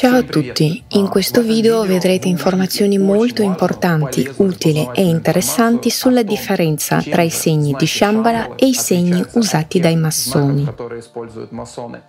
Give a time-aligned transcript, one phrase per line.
[0.00, 7.02] Ciao a tutti, in questo video vedrete informazioni molto importanti, utili e interessanti sulla differenza
[7.02, 10.66] tra i segni di Shambhala e i segni usati dai massoni.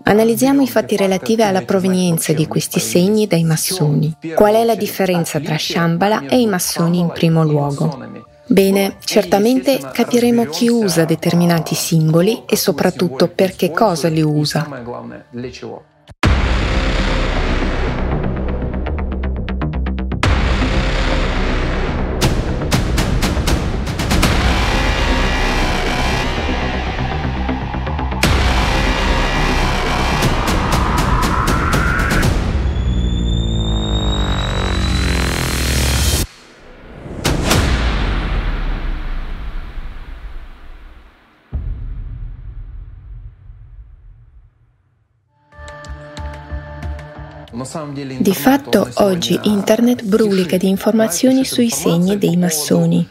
[0.04, 4.16] Analizziamo i fatti relativi alla provenienza di questi segni dai massoni.
[4.36, 8.08] Qual è la differenza tra Shambhala e i massoni in primo luogo?
[8.46, 14.66] Bene, certamente capiremo chi usa determinati simboli e soprattutto per che cosa li usa.
[48.20, 53.08] Di fatto oggi Internet brulica di informazioni sui segni dei massoni.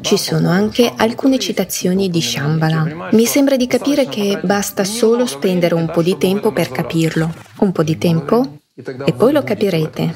[0.00, 3.08] Ci sono anche alcune citazioni di Shambhala.
[3.10, 7.34] Mi sembra di capire che basta solo spendere un po' di tempo per capirlo.
[7.58, 10.14] Un po' di tempo e poi lo capirete.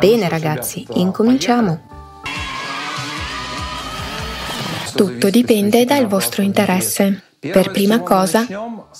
[0.00, 2.02] Bene ragazzi, incominciamo.
[4.96, 7.33] Tutto dipende dal vostro interesse.
[7.52, 8.46] Per prima cosa,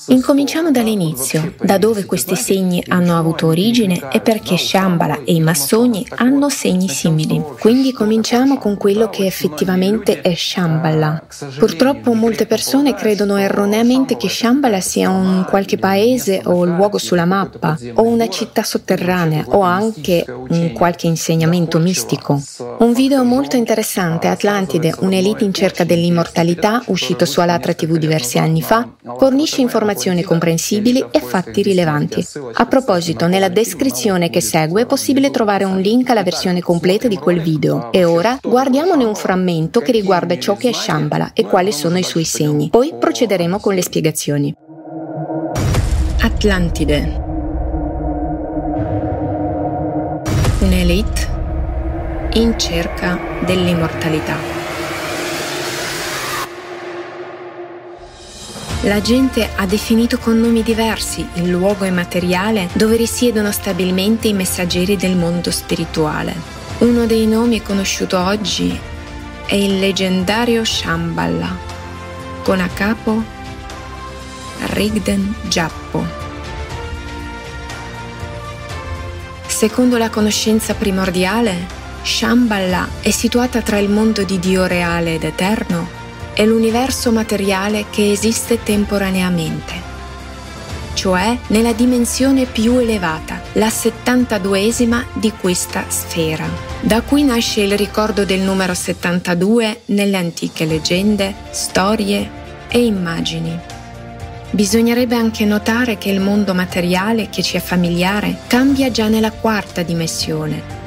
[0.09, 6.07] incominciamo dall'inizio, da dove questi segni hanno avuto origine e perché Shambhala e i massoni
[6.17, 7.43] hanno segni simili.
[7.59, 11.27] Quindi cominciamo con quello che effettivamente è Shambhala.
[11.59, 17.79] Purtroppo molte persone credono erroneamente che Shambhala sia un qualche paese o luogo sulla mappa,
[17.95, 22.43] o una città sotterranea, o anche un qualche insegnamento mistico.
[22.79, 28.39] Un video molto interessante, Atlantide, un'elite in cerca dell'immortalità, uscito su Alatra TV diversi diversi
[28.39, 32.27] anni fa, fornisce informazioni comprensibili e fatti rilevanti.
[32.55, 37.17] A proposito, nella descrizione che segue è possibile trovare un link alla versione completa di
[37.17, 37.93] quel video.
[37.93, 42.03] E ora guardiamone un frammento che riguarda ciò che è Shambhala e quali sono i
[42.03, 42.71] suoi segni.
[42.71, 44.55] Poi procederemo con le spiegazioni.
[46.21, 47.23] Atlantide
[50.61, 51.33] Un'elite
[52.35, 54.64] in cerca dell'immortalità.
[58.85, 64.99] La gente ha definito con nomi diversi il luogo immateriale dove risiedono stabilmente i messaggeri
[64.99, 66.35] del mondo spirituale.
[66.81, 68.79] Uno dei nomi conosciuto oggi
[69.47, 71.57] è il leggendario Shambhala,
[72.43, 73.23] con a capo
[74.73, 76.07] Rigden Jappo.
[79.47, 81.67] Secondo la conoscenza primordiale,
[82.03, 86.04] Shambhala è situata tra il mondo di Dio reale ed eterno
[86.35, 89.73] è l'universo materiale che esiste temporaneamente,
[90.95, 96.47] cioè nella dimensione più elevata, la 72esima di questa sfera.
[96.81, 102.29] Da qui nasce il ricordo del numero 72 nelle antiche leggende, storie
[102.69, 103.57] e immagini.
[104.51, 109.83] Bisognerebbe anche notare che il mondo materiale che ci è familiare cambia già nella quarta
[109.83, 110.83] dimensione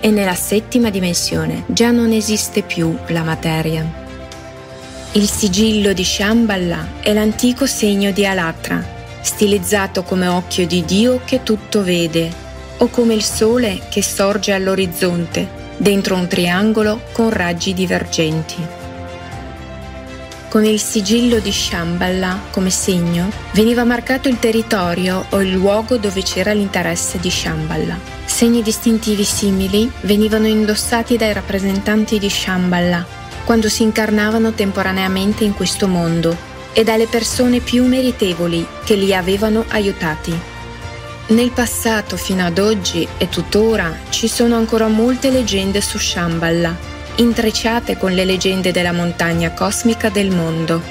[0.00, 4.05] e nella settima dimensione già non esiste più la materia.
[5.12, 8.84] Il sigillo di Shambhala è l'antico segno di Alatra,
[9.22, 12.30] stilizzato come occhio di Dio che tutto vede,
[12.78, 18.56] o come il sole che sorge all'orizzonte, dentro un triangolo con raggi divergenti.
[20.48, 26.22] Con il sigillo di Shambhala come segno veniva marcato il territorio o il luogo dove
[26.22, 27.98] c'era l'interesse di Shambhala.
[28.26, 33.15] Segni distintivi simili venivano indossati dai rappresentanti di Shambhala
[33.46, 36.36] quando si incarnavano temporaneamente in questo mondo
[36.72, 40.36] e dalle persone più meritevoli che li avevano aiutati.
[41.28, 46.76] Nel passato fino ad oggi e tuttora ci sono ancora molte leggende su Shambhala,
[47.16, 50.82] intrecciate con le leggende della montagna cosmica del mondo.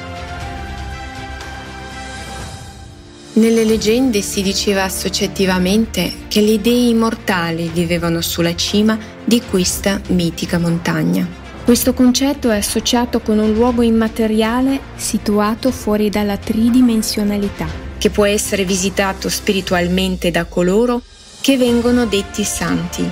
[3.33, 10.57] Nelle leggende si diceva associativamente che le dei immortali vivevano sulla cima di questa mitica
[10.57, 11.43] montagna.
[11.65, 17.65] Questo concetto è associato con un luogo immateriale situato fuori dalla tridimensionalità,
[17.97, 21.01] che può essere visitato spiritualmente da coloro
[21.41, 23.09] che vengono detti santi.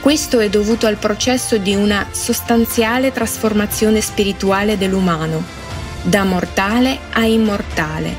[0.00, 5.44] Questo è dovuto al processo di una sostanziale trasformazione spirituale dell'umano,
[6.00, 8.16] da mortale a immortale,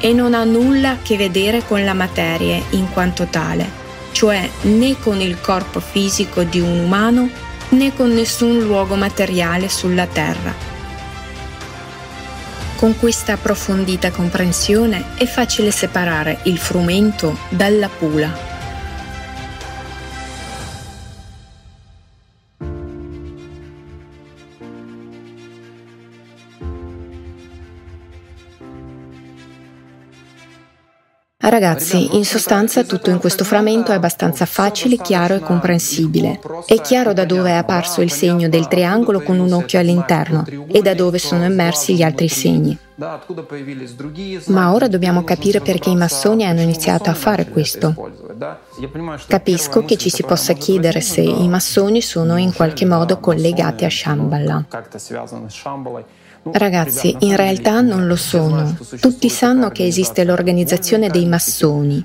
[0.00, 3.70] e non ha nulla a che vedere con la materia in quanto tale,
[4.10, 10.06] cioè né con il corpo fisico di un umano né con nessun luogo materiale sulla
[10.06, 10.54] terra.
[12.76, 18.57] Con questa approfondita comprensione è facile separare il frumento dalla pula.
[31.48, 36.40] Ragazzi, in sostanza tutto in questo frammento è abbastanza facile, chiaro e comprensibile.
[36.66, 40.82] È chiaro da dove è apparso il segno del triangolo con un occhio all'interno e
[40.82, 42.76] da dove sono emersi gli altri segni.
[44.46, 47.94] Ma ora dobbiamo capire perché i massoni hanno iniziato a fare questo.
[49.26, 53.90] Capisco che ci si possa chiedere se i massoni sono in qualche modo collegati a
[53.90, 54.66] Shambhala.
[56.42, 58.76] Ragazzi, in realtà non lo sono.
[59.00, 62.04] Tutti sanno che esiste l'organizzazione dei massoni.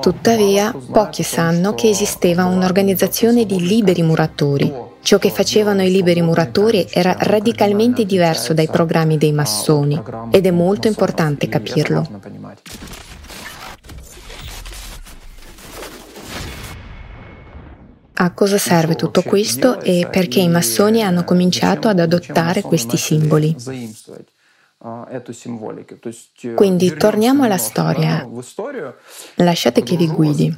[0.00, 4.72] Tuttavia, pochi sanno che esisteva un'organizzazione di liberi muratori.
[5.00, 10.00] Ciò che facevano i liberi muratori era radicalmente diverso dai programmi dei massoni
[10.30, 12.04] ed è molto importante capirlo.
[18.18, 23.54] A cosa serve tutto questo e perché i massoni hanno cominciato ad adottare questi simboli?
[26.54, 28.26] Quindi torniamo alla storia.
[29.34, 30.56] Lasciate che vi guidi.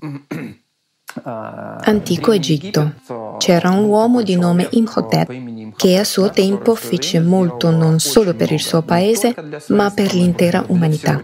[1.25, 2.93] Antico Egitto.
[3.38, 8.53] C'era un uomo di nome Imhotep che a suo tempo fece molto non solo per
[8.53, 9.35] il suo paese,
[9.69, 11.23] ma per l'intera umanità.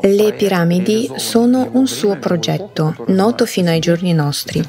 [0.00, 4.62] Le piramidi sono un suo progetto, noto fino ai giorni nostri,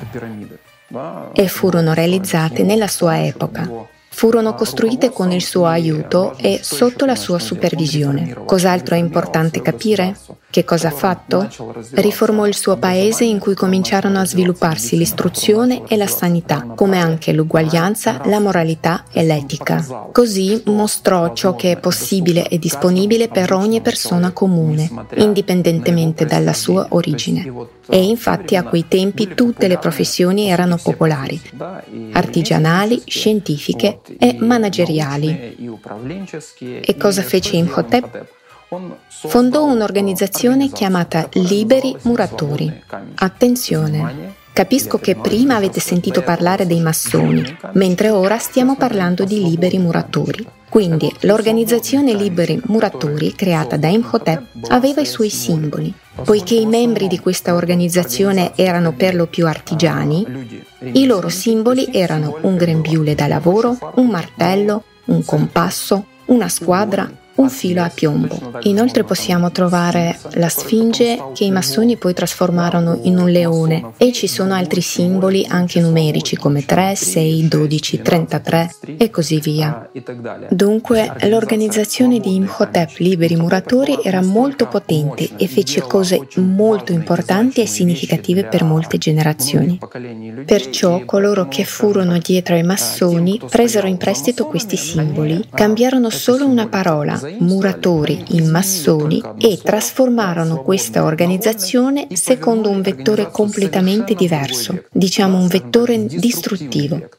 [1.34, 7.18] e furono realizzate nella sua epoca furono costruite con il suo aiuto e sotto la
[7.18, 8.34] sua supervisione.
[8.46, 10.16] Cos'altro è importante capire?
[10.56, 11.50] Che cosa ha fatto?
[11.96, 17.34] Riformò il suo paese in cui cominciarono a svilupparsi l'istruzione e la sanità, come anche
[17.34, 20.08] l'uguaglianza, la moralità e l'etica.
[20.14, 26.88] Così mostrò ciò che è possibile e disponibile per ogni persona comune, indipendentemente dalla sua
[26.92, 27.52] origine.
[27.90, 31.38] E infatti a quei tempi tutte le professioni erano popolari,
[32.14, 35.58] artigianali, scientifiche e manageriali.
[36.82, 38.35] E cosa fece Imhotep?
[39.08, 42.82] Fondò un'organizzazione chiamata Liberi Muratori.
[43.16, 44.44] Attenzione!
[44.56, 47.44] Capisco che prima avete sentito parlare dei massoni,
[47.74, 50.48] mentre ora stiamo parlando di liberi muratori.
[50.70, 55.94] Quindi l'organizzazione Liberi Muratori, creata da Imhotep, aveva i suoi simboli.
[56.24, 60.26] Poiché i membri di questa organizzazione erano per lo più artigiani,
[60.94, 67.50] i loro simboli erano un grembiule da lavoro, un martello, un compasso, una squadra, un
[67.50, 68.54] filo a piombo.
[68.62, 74.28] Inoltre possiamo trovare la Sfinge che i massoni poi trasformarono in un leone e ci
[74.28, 79.90] sono altri simboli anche numerici come 3, 6, 12, 33 e così via.
[80.50, 87.68] Dunque l'organizzazione di Imhotep Liberi Muratori era molto potente e fece cose molto importanti e
[87.68, 89.78] significative per molte generazioni.
[90.46, 96.68] Perciò coloro che furono dietro ai massoni presero in prestito questi simboli, cambiarono solo una
[96.68, 105.48] parola muratori in massoni e trasformarono questa organizzazione secondo un vettore completamente diverso, diciamo un
[105.48, 107.10] vettore distruttivo.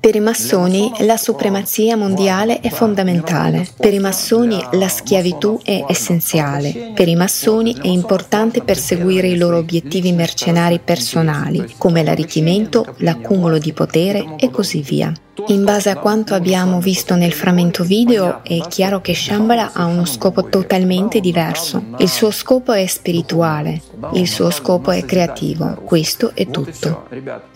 [0.00, 6.92] Per i massoni la supremazia mondiale è fondamentale, per i massoni la schiavitù è essenziale,
[6.94, 13.74] per i massoni è importante perseguire i loro obiettivi mercenari personali, come l'arricchimento, l'accumulo di
[13.74, 15.12] potere e così via.
[15.48, 20.04] In base a quanto abbiamo visto nel frammento video, è chiaro che Shambhala ha uno
[20.04, 21.82] scopo totalmente diverso.
[21.98, 23.80] Il suo scopo è spirituale,
[24.12, 25.80] il suo scopo è creativo.
[25.84, 27.06] Questo è tutto.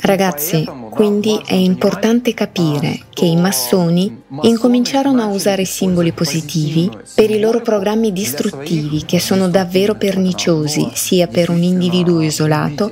[0.00, 7.40] Ragazzi, quindi è importante capire che i massoni incominciarono a usare simboli positivi per i
[7.40, 12.90] loro programmi distruttivi che sono davvero perniciosi sia per un individuo isolato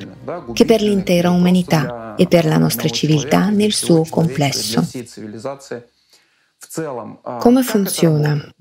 [0.53, 4.87] che per l'intera umanità e per la nostra civiltà nel suo complesso.
[7.39, 8.55] Come funziona?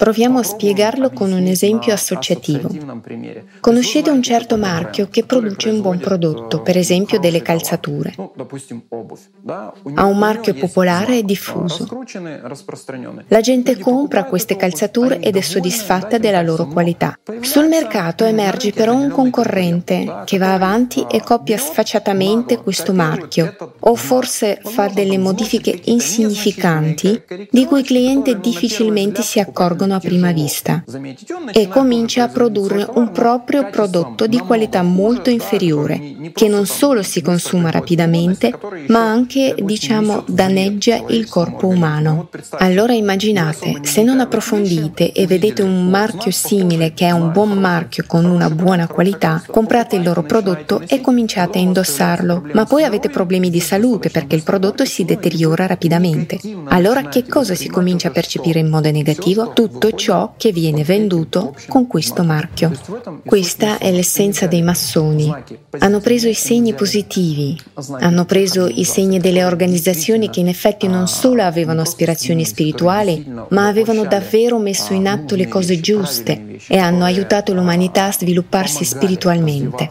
[0.00, 2.70] Proviamo a spiegarlo con un esempio associativo.
[3.60, 8.14] Conoscete un certo marchio che produce un buon prodotto, per esempio delle calzature.
[9.94, 11.86] Ha un marchio popolare e diffuso.
[13.28, 17.18] La gente compra queste calzature ed è soddisfatta della loro qualità.
[17.42, 23.94] Sul mercato emerge però un concorrente che va avanti e copia sfacciatamente questo marchio, o
[23.96, 30.32] forse fa delle modifiche insignificanti di cui il cliente difficilmente si accorgono sembrano a prima
[30.32, 30.84] vista
[31.52, 37.20] e comincia a produrre un proprio prodotto di qualità molto inferiore, che non solo si
[37.20, 38.56] consuma rapidamente,
[38.88, 42.28] ma anche, diciamo, danneggia il corpo umano.
[42.58, 48.04] Allora immaginate, se non approfondite e vedete un marchio simile che è un buon marchio
[48.06, 53.08] con una buona qualità, comprate il loro prodotto e cominciate a indossarlo, ma poi avete
[53.08, 56.38] problemi di salute perché il prodotto si deteriora rapidamente.
[56.68, 59.52] Allora che cosa si comincia a percepire in modo negativo?
[59.52, 62.72] Tutto ciò che viene venduto con questo marchio.
[63.24, 65.32] Questa è l'essenza dei massoni.
[65.78, 67.58] Hanno preso i segni positivi,
[67.98, 73.66] hanno preso i segni delle organizzazioni che in effetti non solo avevano aspirazioni spirituali, ma
[73.66, 79.88] avevano davvero messo in atto le cose giuste e hanno aiutato l'umanità a svilupparsi spiritualmente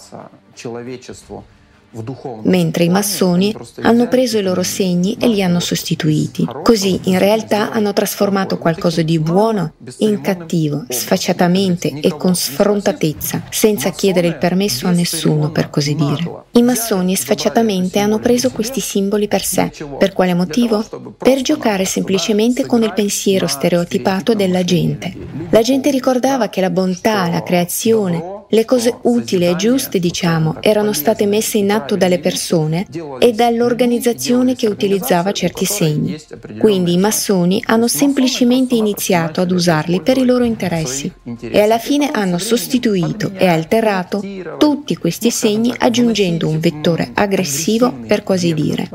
[2.43, 6.47] mentre i massoni hanno preso i loro segni e li hanno sostituiti.
[6.63, 13.89] Così in realtà hanno trasformato qualcosa di buono in cattivo, sfacciatamente e con sfrontatezza, senza
[13.91, 16.43] chiedere il permesso a nessuno, per così dire.
[16.51, 19.71] I massoni sfacciatamente hanno preso questi simboli per sé.
[19.97, 21.15] Per quale motivo?
[21.17, 25.15] Per giocare semplicemente con il pensiero stereotipato della gente.
[25.49, 30.93] La gente ricordava che la bontà, la creazione, le cose utili e giuste, diciamo, erano
[30.93, 32.87] state messe in atto dalle persone
[33.19, 36.17] e dall'organizzazione che utilizzava certi segni.
[36.57, 42.09] Quindi i massoni hanno semplicemente iniziato ad usarli per i loro interessi e alla fine
[42.11, 44.23] hanno sostituito e alterato
[44.57, 48.89] tutti questi segni aggiungendo un vettore aggressivo per così dire.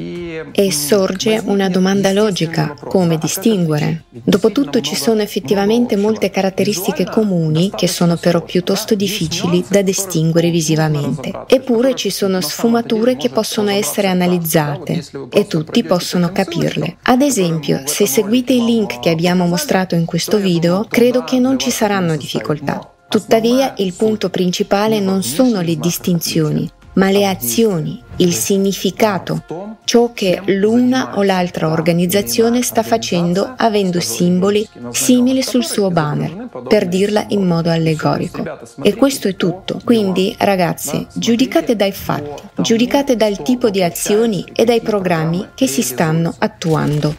[0.00, 4.04] E sorge una domanda logica, come distinguere?
[4.10, 11.32] Dopotutto ci sono effettivamente molte caratteristiche comuni che sono però piuttosto difficili da distinguere visivamente.
[11.48, 16.98] Eppure ci sono sfumature che possono essere analizzate e tutti possono capirle.
[17.02, 21.58] Ad esempio, se seguite il link che abbiamo mostrato in questo video, credo che non
[21.58, 22.88] ci saranno difficoltà.
[23.08, 30.40] Tuttavia il punto principale non sono le distinzioni, ma le azioni, il significato, ciò che
[30.46, 37.46] l'una o l'altra organizzazione sta facendo avendo simboli simili sul suo banner, per dirla in
[37.46, 38.44] modo allegorico.
[38.82, 39.80] E questo è tutto.
[39.84, 45.82] Quindi, ragazzi, giudicate dai fatti, giudicate dal tipo di azioni e dai programmi che si
[45.82, 47.14] stanno attuando.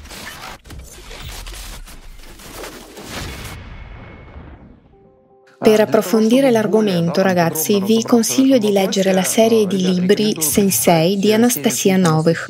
[5.70, 11.96] Per approfondire l'argomento, ragazzi, vi consiglio di leggere la serie di libri Sensei di Anastasia
[11.96, 12.48] Novich.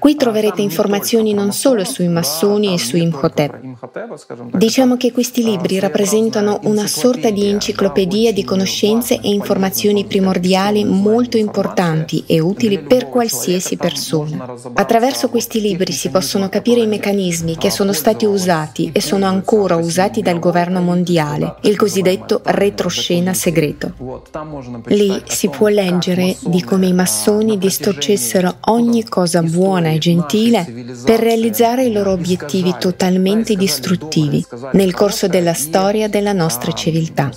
[0.00, 3.60] Qui troverete informazioni non solo sui massoni e su Imhotep.
[4.56, 11.36] Diciamo che questi libri rappresentano una sorta di enciclopedia di conoscenze e informazioni primordiali molto
[11.36, 14.52] importanti e utili per qualsiasi persona.
[14.74, 19.76] Attraverso questi libri si possono capire i meccanismi che sono stati usati e sono ancora
[19.76, 21.90] usati dal governo mondiale, il cosiddetto
[22.44, 23.92] retroscena segreto.
[24.86, 30.64] Lì si può leggere di come i massoni distorcessero ogni cosa buona e gentile
[31.04, 37.30] per realizzare i loro obiettivi totalmente distruttivi nel corso della storia della nostra civiltà.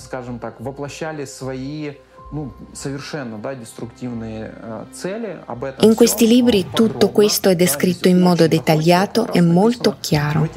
[5.80, 10.48] In questi libri tutto questo è descritto in modo dettagliato e molto chiaro.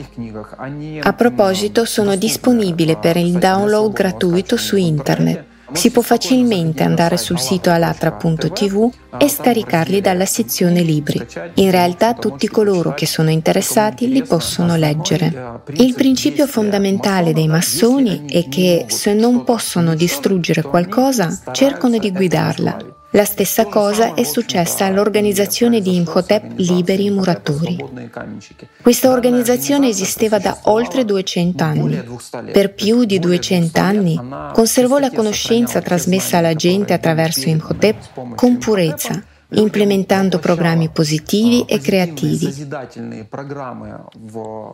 [1.02, 7.40] A proposito, sono disponibile per il download gratuito su internet si può facilmente andare sul
[7.40, 11.26] sito alatra.tv e scaricarli dalla sezione libri.
[11.56, 15.62] In realtà tutti coloro che sono interessati li possono leggere.
[15.74, 22.98] Il principio fondamentale dei massoni è che se non possono distruggere qualcosa, cercano di guidarla
[23.12, 27.78] la stessa cosa è successa all'organizzazione di Imhotep Liberi Muratori.
[28.82, 32.04] Questa organizzazione esisteva da oltre 200 anni.
[32.52, 34.20] Per più di 200 anni
[34.54, 42.68] conservò la conoscenza trasmessa alla gente attraverso Imhotep con purezza implementando programmi positivi e creativi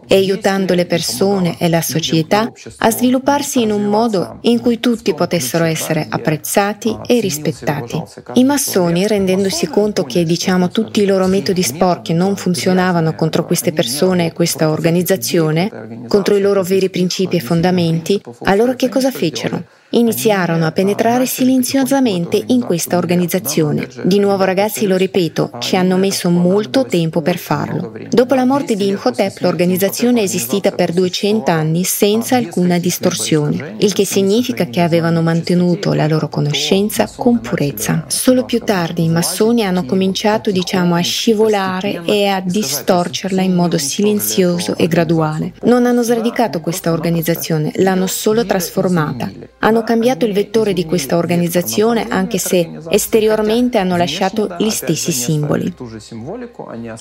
[0.07, 5.13] e aiutando le persone e la società a svilupparsi in un modo in cui tutti
[5.13, 8.01] potessero essere apprezzati e rispettati.
[8.33, 13.71] I massoni, rendendosi conto che diciamo tutti i loro metodi sporchi non funzionavano contro queste
[13.71, 19.63] persone e questa organizzazione, contro i loro veri principi e fondamenti, allora che cosa fecero?
[19.95, 23.87] Iniziarono a penetrare silenziosamente in questa organizzazione.
[24.03, 27.93] Di nuovo ragazzi, lo ripeto, ci hanno messo molto tempo per farlo.
[28.09, 33.93] Dopo la morte di Imhotep l'organizzazione è esistita per 200 anni senza alcuna distorsione, il
[33.93, 38.03] che significa che avevano mantenuto la loro conoscenza con purezza.
[38.07, 43.77] Solo più tardi i massoni hanno cominciato diciamo a scivolare e a distorcerla in modo
[43.77, 45.53] silenzioso e graduale.
[45.63, 49.31] Non hanno sradicato questa organizzazione, l'hanno solo trasformata.
[49.59, 55.73] Hanno cambiato il vettore di questa organizzazione anche se esteriormente hanno lasciato gli stessi simboli.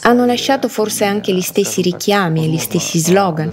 [0.02, 3.50] Hanno lasciato forse anche gli stessi richiami e gli stessi slogan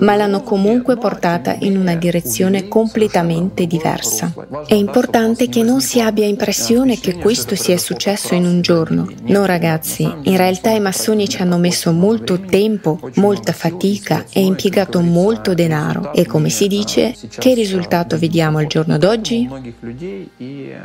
[0.00, 4.32] ma l'hanno comunque portata in una direzione completamente diversa.
[4.66, 9.08] È importante che non si abbia impressione che questo sia successo in un giorno.
[9.26, 15.00] No ragazzi, in realtà i massoni ci hanno messo molto tempo, molta fatica e impiegato
[15.00, 16.12] molto denaro.
[16.12, 19.48] E come si dice, che risultato vediamo al giorno d'oggi?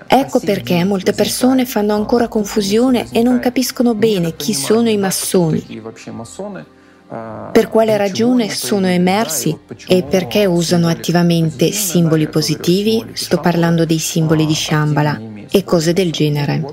[0.07, 5.81] Ecco perché molte persone fanno ancora confusione e non capiscono bene chi sono i massoni
[7.09, 14.45] per quale ragione sono emersi e perché usano attivamente simboli positivi, sto parlando dei simboli
[14.45, 16.63] di Shambhala e cose del genere.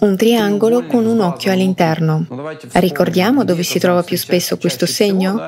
[0.00, 2.26] Un triangolo con un occhio all'interno.
[2.72, 5.40] Ricordiamo dove si trova più spesso questo segno?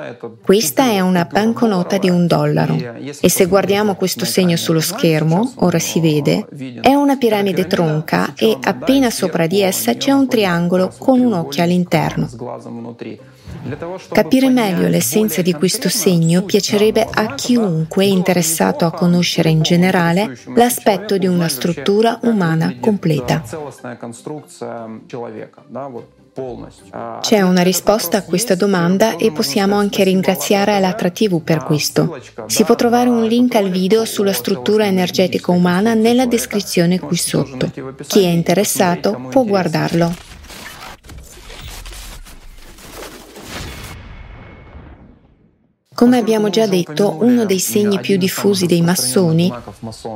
[0.43, 2.77] Questa è una banconota di un dollaro
[3.21, 6.47] e se guardiamo questo segno sullo schermo, ora si vede,
[6.81, 11.63] è una piramide tronca e appena sopra di essa c'è un triangolo con un occhio
[11.63, 12.29] all'interno.
[14.13, 21.19] Capire meglio l'essenza di questo segno piacerebbe a chiunque interessato a conoscere in generale l'aspetto
[21.19, 23.43] di una struttura umana completa.
[27.21, 32.21] C'è una risposta a questa domanda e possiamo anche ringraziare la TV per questo.
[32.47, 37.71] Si può trovare un link al video sulla struttura energetica umana nella descrizione qui sotto.
[38.07, 40.28] Chi è interessato può guardarlo.
[45.99, 49.53] Come abbiamo già detto, uno dei segni più diffusi dei massoni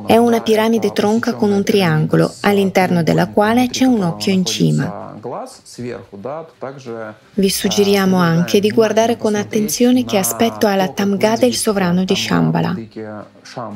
[0.07, 5.12] è una piramide tronca con un triangolo, all'interno della quale c'è un occhio in cima.
[7.35, 12.17] Vi suggeriamo anche di guardare con attenzione che aspetto ha la Tamgada il sovrano di
[12.17, 12.75] Shambhala.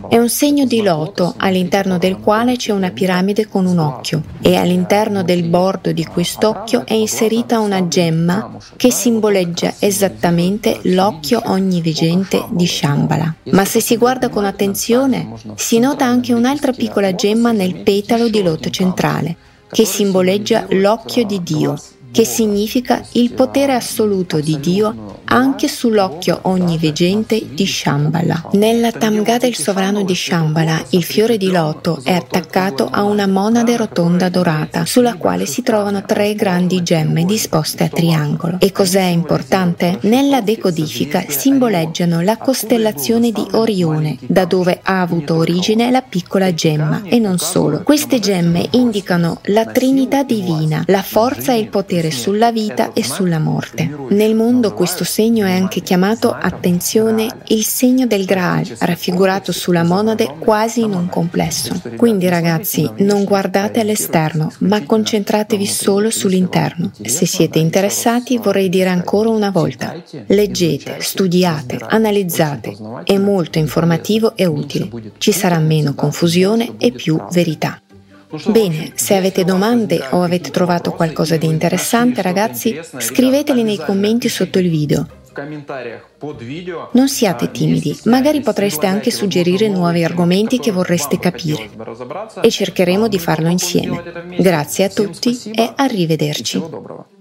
[0.09, 4.57] È un segno di loto all'interno del quale c'è una piramide con un occhio e
[4.57, 12.67] all'interno del bordo di quest'occhio è inserita una gemma che simboleggia esattamente l'occhio onniveggente di
[12.67, 13.35] Shambhala.
[13.51, 18.43] Ma se si guarda con attenzione si nota anche un'altra piccola gemma nel petalo di
[18.43, 19.37] loto centrale
[19.71, 21.77] che simboleggia l'occhio di Dio
[22.17, 28.51] che significa il potere assoluto di Dio anche sull'occhio onniveggente di Shambhala.
[28.53, 33.77] Nella Tamgada il sovrano di Shambhala, il fiore di loto è attaccato a una monade
[33.77, 38.61] rotonda dorata, sulla quale si trovano tre grandi gemme disposte a triangolo.
[38.61, 39.99] E cos'è importante?
[40.03, 47.03] Nella decodifica simboleggiano la costellazione di Orione, da dove ha avuto origine la piccola gemma,
[47.05, 47.83] e non solo.
[47.83, 53.05] Queste gemme indicano la Trinità divina, la forza e il potere potere sulla vita e
[53.05, 53.91] sulla morte.
[54.11, 60.35] Nel mondo questo segno è anche chiamato, attenzione, il segno del Graal, raffigurato sulla monade
[60.39, 61.81] quasi in un complesso.
[61.97, 66.93] Quindi ragazzi, non guardate all'esterno, ma concentratevi solo sull'interno.
[67.03, 69.95] Se siete interessati, vorrei dire ancora una volta,
[70.27, 74.91] leggete, studiate, analizzate, è molto informativo e utile.
[75.19, 77.81] Ci sarà meno confusione e più verità.
[78.47, 84.59] Bene, se avete domande o avete trovato qualcosa di interessante, ragazzi, scriveteli nei commenti sotto
[84.59, 85.07] il video.
[86.93, 91.69] Non siate timidi, magari potreste anche suggerire nuovi argomenti che vorreste capire
[92.41, 94.03] e cercheremo di farlo insieme.
[94.39, 97.15] Grazie a tutti e arrivederci.